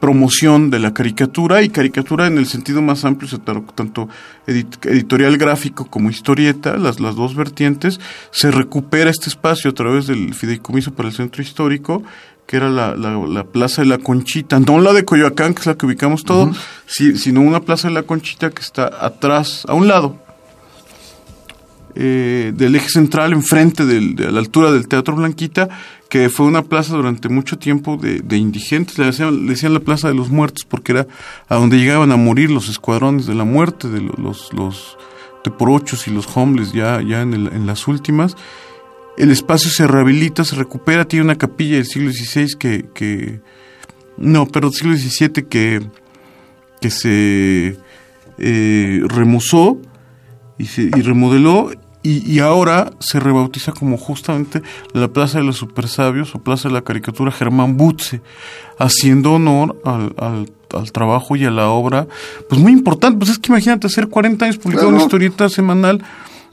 [0.00, 4.08] promoción de la caricatura y caricatura en el sentido más amplio, tanto
[4.46, 8.00] editorial gráfico como historieta, las, las dos vertientes,
[8.30, 12.02] se recupera este espacio a través del fideicomiso para el centro histórico
[12.46, 15.76] que era la, la, Plaza de la Conchita, no la de Coyoacán, que es la
[15.76, 16.50] que ubicamos todo,
[16.86, 20.18] sino una Plaza de la Conchita que está atrás, a un lado,
[21.94, 25.68] eh, del eje central, enfrente del, de la altura del Teatro Blanquita,
[26.08, 30.08] que fue una plaza durante mucho tiempo de, indigentes, le decían, le decían, la Plaza
[30.08, 31.06] de los Muertos, porque era
[31.48, 34.98] a donde llegaban a morir los escuadrones de la muerte, de los, los,
[36.06, 38.36] y los homeless ya, ya en, en las últimas.
[39.16, 43.40] El espacio se rehabilita, se recupera, tiene una capilla del siglo XVI que, que
[44.16, 45.82] no, pero del siglo XVII que,
[46.80, 47.78] que se
[48.38, 49.78] eh, remozó
[50.58, 51.70] y remodeló
[52.04, 56.82] y, ahora se rebautiza como justamente la Plaza de los Supersabios o Plaza de la
[56.82, 58.20] Caricatura Germán Butze,
[58.78, 62.08] haciendo honor al, al, trabajo y a la obra,
[62.48, 66.02] pues muy importante, pues es que imagínate hacer 40 años publicando una historieta semanal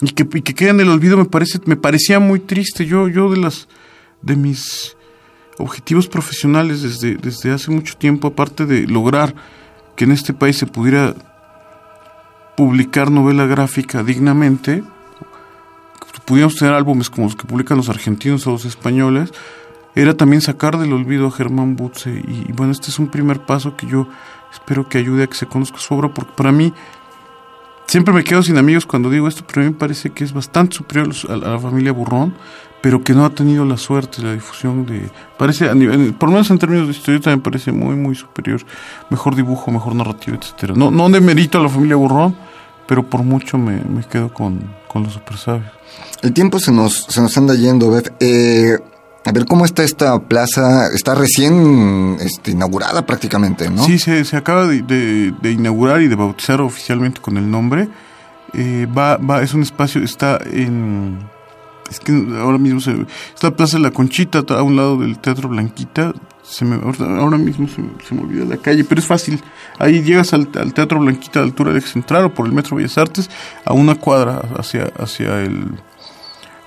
[0.02, 2.86] y que, y que quede en el olvido me parece, me parecía muy triste.
[2.86, 3.68] Yo, yo de las,
[4.22, 4.96] de mis
[5.58, 9.34] objetivos profesionales desde, desde hace mucho tiempo, aparte de lograr
[9.96, 11.16] que en este país se pudiera
[12.56, 14.84] publicar novela gráfica dignamente,
[16.26, 19.32] pudiéramos tener álbumes como los que publican los argentinos o los españoles,
[19.96, 22.12] era también sacar del olvido a Germán Butze.
[22.12, 24.08] Y, bueno, este es un primer paso que yo
[24.52, 26.74] espero que ayude a que se conozca su obra, porque para mí
[27.88, 30.34] siempre me quedo sin amigos cuando digo esto, pero a mí me parece que es
[30.34, 32.34] bastante superior a la familia Burrón,
[32.82, 35.10] pero que no ha tenido la suerte, la difusión de...
[35.38, 38.62] Parece, a nivel, por lo menos en términos de historia, también parece muy, muy superior.
[39.10, 42.36] Mejor dibujo, mejor narrativa, etcétera No, no demerito a la familia Burrón,
[42.90, 45.72] pero por mucho me, me quedo con, con los super sabios.
[46.24, 48.12] El tiempo se nos, se nos anda yendo, Beth.
[48.20, 48.80] Eh,
[49.26, 50.88] a ver, ¿cómo está esta plaza?
[50.88, 53.84] Está recién este, inaugurada prácticamente, ¿no?
[53.84, 57.90] Sí, se, se acaba de, inaugurar y de bautizar oficialmente con el nombre.
[58.54, 61.20] Eh, va, va, es un espacio, está en...
[61.92, 62.12] Es que
[62.42, 62.92] ahora mismo se,
[63.36, 66.14] está la Plaza de la Conchita, a un lado del Teatro Blanquita.
[66.50, 67.76] Se me, ahora mismo se,
[68.08, 69.42] se, me olvida la calle, pero es fácil.
[69.78, 72.78] Ahí llegas al, Teatro Blanquita a la altura del eje central o por el Metro
[72.78, 73.30] Bellas Artes
[73.66, 75.80] a una cuadra hacia, hacia, el,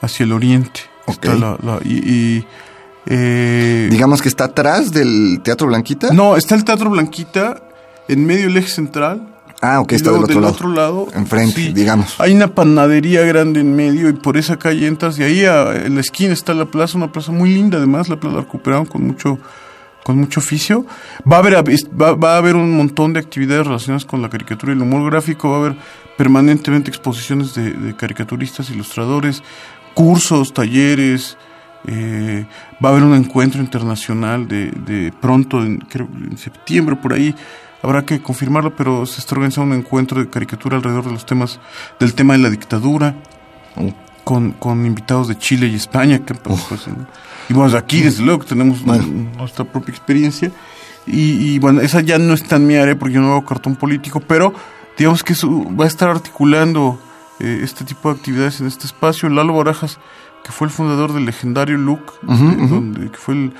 [0.01, 0.83] hacia el oriente.
[1.85, 2.45] y,
[3.07, 6.13] eh, Digamos que está atrás del Teatro Blanquita.
[6.13, 7.63] No, está el Teatro Blanquita
[8.09, 9.33] en medio del eje central.
[9.65, 11.07] Ah, ok, está del, otro, lado.
[11.15, 12.17] Enfrente, digamos.
[12.19, 15.17] Hay una panadería grande en medio y por esa calle entras.
[15.17, 18.09] De ahí en la esquina está la plaza, una plaza muy linda además.
[18.09, 19.39] La plaza la recuperaron con mucho,
[20.03, 20.87] con mucho oficio.
[21.31, 24.77] Va a haber, va, a haber un montón de actividades relacionadas con la caricatura y
[24.77, 25.51] el humor gráfico.
[25.51, 25.77] Va a haber
[26.17, 29.43] permanentemente exposiciones de caricaturistas, ilustradores,
[29.95, 31.37] cursos, talleres.
[31.87, 32.47] Eh,
[32.85, 37.35] va a haber un encuentro internacional de, de pronto, en, creo, en septiembre por ahí.
[37.83, 41.59] Habrá que confirmarlo, pero se está organizando un encuentro de caricatura alrededor de los temas
[41.99, 43.17] del tema de la dictadura.
[44.25, 46.25] Con, con invitados de Chile y España.
[46.25, 46.83] Que, pues, pues
[47.49, 50.51] y bueno, aquí desde luego tenemos nuestra propia experiencia.
[51.07, 53.75] Y, y, bueno, esa ya no está en mi área porque yo no hago cartón
[53.75, 54.55] político, pero
[54.97, 57.01] digamos que eso va a estar articulando
[57.41, 59.29] eh, este tipo de actividades en este espacio.
[59.29, 59.99] Lalo Barajas,
[60.45, 63.53] que fue el fundador del legendario Look, donde, que fue el,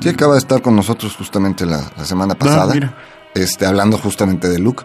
[0.00, 2.94] Sí, acaba de estar con nosotros justamente la, semana ah, pasada,
[3.34, 4.84] este hablando justamente de Luke.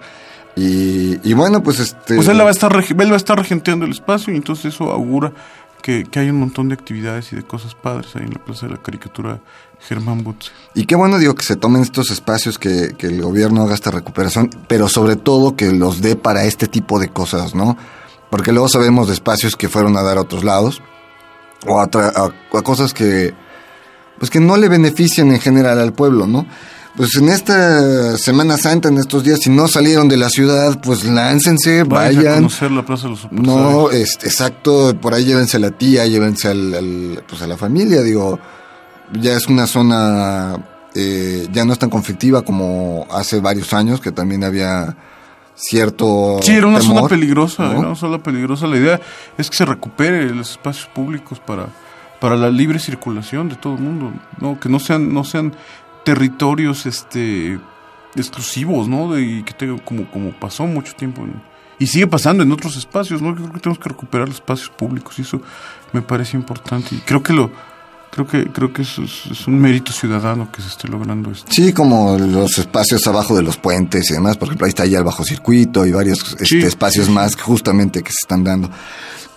[0.62, 2.16] Y, bueno, pues este...
[2.16, 4.92] Pues él va, a estar, él va a estar regenteando el espacio y entonces eso
[4.92, 5.32] augura
[5.82, 8.74] que, hay un montón de actividades y de cosas padres ahí en la Plaza de
[8.74, 9.40] la Caricatura
[9.80, 10.52] Germán Butz.
[10.76, 13.92] Y qué bueno, digo, que se tomen estos espacios, que, que el gobierno haga esta
[13.92, 17.78] recuperación, pero sobre todo que los dé para este tipo de cosas, ¿no?
[18.30, 20.82] Porque luego sabemos de espacios que fueron a dar a otros lados,
[21.66, 23.34] o a, a cosas que,
[24.18, 26.46] pues que no le benefician en general al pueblo, ¿no?
[27.00, 31.06] Pues en esta Semana Santa, en estos días, si no salieron de la ciudad, pues
[31.06, 32.28] láncense, vayan.
[32.28, 36.06] A conocer la Plaza de los No, este, exacto, por ahí llévense a la tía,
[36.08, 38.38] llévense al, pues a la familia, digo,
[39.14, 40.58] ya es una zona,
[40.94, 44.98] eh, ya no es tan conflictiva como hace varios años, que también había
[45.56, 47.80] cierto Sí, era una zona peligrosa, ¿no?
[47.80, 48.68] una zona peligrosa.
[48.68, 49.00] La idea
[49.38, 51.68] es que se recupere los espacios públicos para
[52.20, 55.54] para la libre circulación de todo el mundo, no que no sean no sean
[56.10, 57.60] territorios este
[58.16, 59.14] exclusivos, ¿no?
[59.14, 61.28] De, que tengo, como, como pasó mucho tiempo
[61.78, 63.36] y sigue pasando en otros espacios, ¿no?
[63.36, 65.42] Creo que tenemos que recuperar los espacios públicos y eso
[65.94, 66.96] me parece importante.
[66.96, 67.52] Y creo que lo,
[68.12, 71.46] Creo que, creo que eso es, un mérito ciudadano que se esté logrando esto.
[71.52, 74.98] Sí, como los espacios abajo de los puentes y demás, por ejemplo, ahí está ya
[74.98, 78.72] el bajo circuito y varios este, espacios más justamente que se están dando.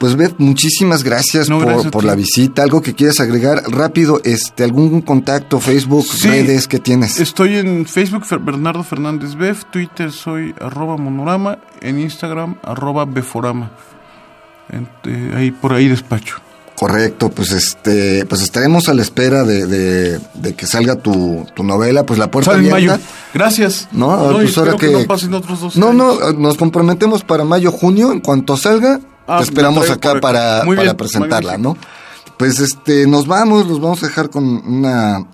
[0.03, 2.65] Pues Beth, muchísimas gracias, por, la visita.
[2.65, 7.21] Algo que quieras agregar rápido, este, algún contacto, Facebook, redes que tienes.
[7.21, 13.71] Estoy en Facebook Bernardo Fernández Bev, Twitter soy arroba monorama, en Instagram arroba beforama.
[14.73, 16.39] Eh, ahí por ahí despacho.
[16.75, 22.05] Correcto, pues este, pues estaremos a la espera de, de, que salga tu, tu, novela,
[22.05, 22.75] pues la puerta abierta.
[22.75, 22.99] Mayo.
[23.33, 23.89] Gracias.
[23.93, 28.11] No, pues ahora que, no pasen otros dos No, no, nos comprometemos para mayo, junio,
[28.11, 28.99] en cuanto salga,
[29.33, 31.77] Ah, te esperamos acá para, para presentarla, ¿no?
[32.37, 35.27] Pues este, nos vamos, los vamos a dejar con una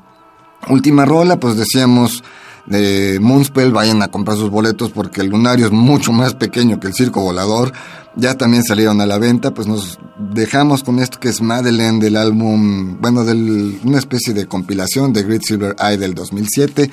[0.69, 2.23] última rola, pues decíamos
[2.67, 6.89] de Moonspell, vayan a comprar sus boletos porque el lunario es mucho más pequeño que
[6.89, 7.73] el circo volador.
[8.15, 12.17] Ya también salieron a la venta, pues nos dejamos con esto que es Madeleine del
[12.17, 16.91] álbum, bueno, de una especie de compilación de Great Silver Eye del 2007.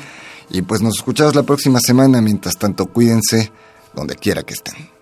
[0.51, 2.21] Y pues nos escuchamos la próxima semana.
[2.21, 3.51] Mientras tanto, cuídense
[3.93, 4.94] donde quiera que estén.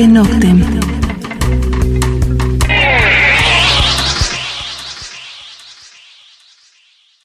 [0.00, 0.61] Noctem.